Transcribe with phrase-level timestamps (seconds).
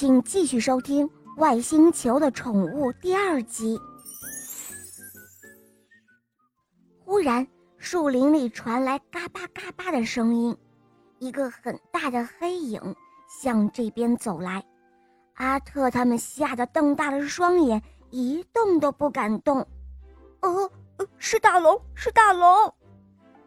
[0.00, 3.78] 请继续收听《外星球的宠物》第二集。
[7.04, 10.56] 忽然，树林里传来嘎巴嘎巴的声音，
[11.18, 12.80] 一个很大的黑影
[13.28, 14.64] 向这边走来。
[15.34, 19.58] 阿特他们吓得瞪大了双眼，一动都不敢动。
[20.40, 20.70] 呃，
[21.18, 22.48] 是大龙，是大龙！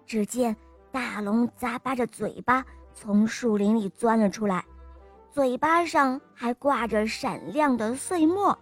[0.05, 0.55] 只见
[0.91, 2.63] 大龙咂巴着嘴巴
[2.93, 4.63] 从树林里钻了出来。
[5.33, 8.55] 嘴巴上还挂着闪亮的碎末。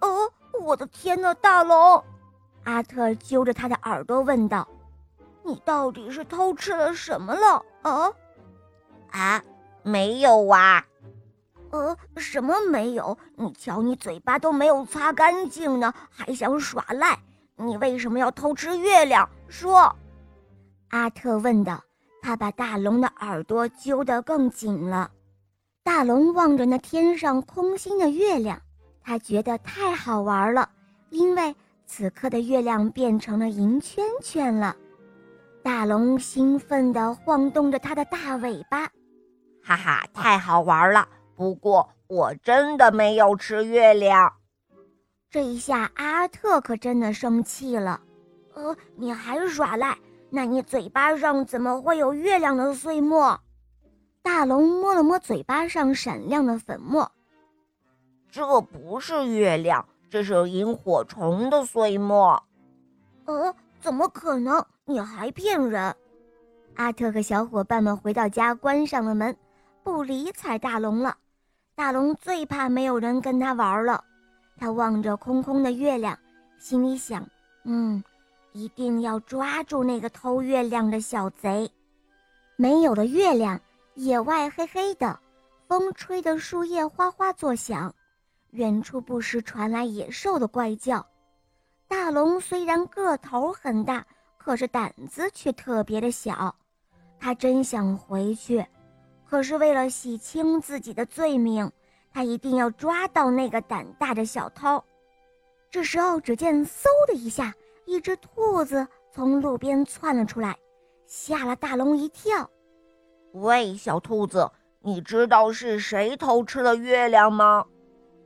[0.00, 2.02] 哦，我的天哪，大龙！
[2.64, 4.66] 阿特揪着他的耳朵问道
[5.44, 7.62] ：“你到底是偷吃了什么了？
[7.82, 8.10] 啊？
[9.10, 9.44] 啊，
[9.82, 10.82] 没有哇。
[11.70, 13.18] 呃，什么没有？
[13.36, 17.18] 你瞧，你嘴巴都没有擦干净呢，还想耍赖？
[17.56, 19.28] 你为什么要偷吃月亮？
[19.48, 19.94] 说！”
[20.88, 21.78] 阿特问道。
[22.22, 25.10] 他把大龙的耳朵揪得更紧了。
[25.82, 28.60] 大龙望着那天上空心的月亮，
[29.02, 30.68] 他觉得太好玩了，
[31.10, 31.54] 因为
[31.86, 34.76] 此刻的月亮变成了银圈圈了。
[35.62, 38.88] 大龙兴奋地晃动着它的大尾巴，
[39.62, 41.06] 哈哈，太好玩了！
[41.34, 44.32] 不过我真的没有吃月亮。
[45.30, 48.00] 这一下，阿特可真的生气了。
[48.54, 49.96] 呃，你还耍赖？
[50.30, 53.38] 那你嘴巴上怎么会有月亮的碎末？
[54.22, 57.10] 大龙摸了摸嘴巴上闪亮的粉末，
[58.30, 62.42] 这不是月亮，这是萤火虫的碎末。
[63.24, 64.64] 呃，怎么可能？
[64.84, 65.96] 你还骗人！
[66.76, 69.36] 阿特和小伙伴们回到家，关上了门，
[69.82, 71.16] 不理睬大龙了。
[71.74, 74.04] 大龙最怕没有人跟他玩了。
[74.58, 76.18] 他望着空空的月亮，
[76.58, 77.26] 心里想：
[77.64, 78.02] 嗯。
[78.52, 81.70] 一定要抓住那个偷月亮的小贼！
[82.56, 83.60] 没有了月亮，
[83.94, 85.18] 野外黑黑的，
[85.68, 87.94] 风吹得树叶哗哗作响，
[88.50, 91.06] 远处不时传来野兽的怪叫。
[91.86, 94.04] 大龙虽然个头很大，
[94.36, 96.54] 可是胆子却特别的小。
[97.18, 98.64] 他真想回去，
[99.28, 101.70] 可是为了洗清自己的罪名，
[102.12, 104.82] 他一定要抓到那个胆大的小偷。
[105.70, 107.54] 这时候，只见嗖的一下。
[107.90, 110.56] 一只兔子从路边窜了出来，
[111.08, 112.48] 吓了大龙一跳。
[113.32, 114.48] 喂，小兔子，
[114.80, 117.66] 你知道是谁偷吃了月亮吗？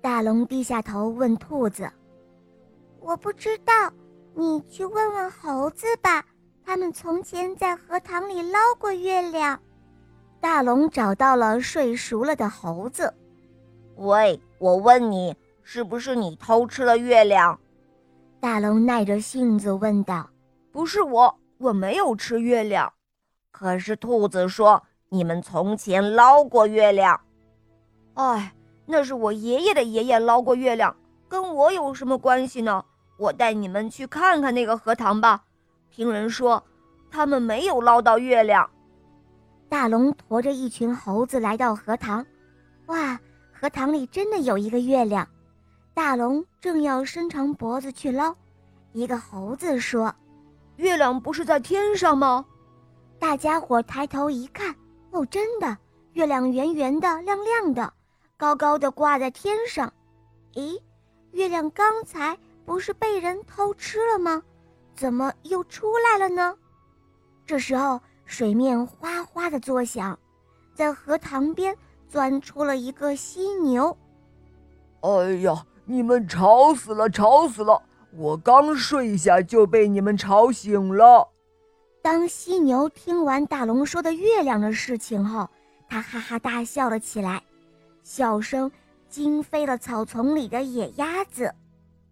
[0.02, 1.90] 大龙低下头问兔子
[3.00, 3.90] ：“我不知道，
[4.34, 6.22] 你去问问猴子吧。
[6.62, 9.58] 他们从前在荷塘里捞过月亮。”
[10.42, 13.14] 大龙找到了睡熟了的猴子。
[13.96, 17.58] 喂，我问你，是不是你偷吃了月亮？
[18.44, 20.28] 大龙耐着性子问道
[20.70, 22.92] ：“不是我，我没有吃月亮。
[23.50, 27.18] 可是兔子说你们从前捞过月亮。
[28.12, 30.94] 哎，那是我爷爷的爷爷捞过月亮，
[31.26, 32.84] 跟我有什么关系呢？
[33.18, 35.42] 我带你们去看看那个荷塘吧。
[35.90, 36.62] 听人说，
[37.10, 38.68] 他们没有捞到月亮。”
[39.70, 42.22] 大龙驮着一群猴子来到荷塘，
[42.88, 43.18] 哇，
[43.54, 45.26] 荷塘里真的有一个月亮。
[45.94, 48.34] 大龙正要伸长脖子去捞，
[48.92, 50.12] 一个猴子说
[50.74, 52.44] ：“月亮不是在天上吗？”
[53.20, 54.74] 大家伙抬头一看，
[55.12, 55.78] 哦，真的，
[56.14, 57.92] 月亮圆圆的、亮亮的，
[58.36, 59.92] 高高的挂在天上。
[60.54, 60.80] 咦，
[61.30, 64.42] 月亮刚才不是被人偷吃了吗？
[64.96, 66.56] 怎么又出来了呢？
[67.46, 70.18] 这时候，水面哗哗的作响，
[70.74, 71.76] 在荷塘边
[72.08, 73.96] 钻出了一个犀牛。
[75.02, 75.64] 哎呀！
[75.86, 77.82] 你们吵死了，吵死了！
[78.16, 81.28] 我刚睡下就被你们吵醒了。
[82.00, 85.48] 当犀牛听完大龙说的月亮的事情后，
[85.88, 87.42] 他哈哈大笑了起来，
[88.02, 88.70] 笑声
[89.08, 91.52] 惊飞了草丛里的野鸭子。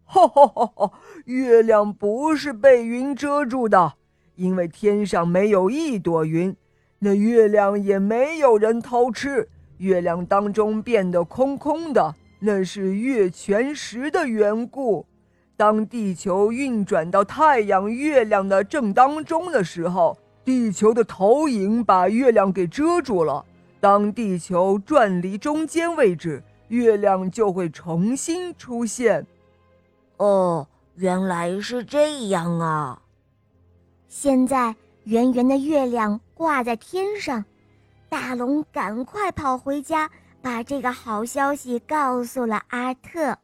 [0.04, 0.92] 哈哈哈哈！
[1.24, 3.94] 月亮不是被云遮住的，
[4.34, 6.54] 因为天上没有一朵云，
[6.98, 12.14] 那月亮也没有人偷吃，月亮当中变得空空的。
[12.44, 15.06] 那是月全食的缘故。
[15.56, 23.44] 当地球运转到太阳、月亮的正当中的时候，地球的投影把月亮给遮住了。
[23.78, 29.24] 当地球转离中间位置，月亮就会重新出现。
[30.16, 30.66] 哦，
[30.96, 33.00] 原来是这样啊！
[34.08, 34.74] 现在
[35.04, 37.44] 圆圆的月亮挂在天上，
[38.08, 40.10] 大龙赶快跑回家。
[40.42, 43.38] 把这个好消息告诉了阿特。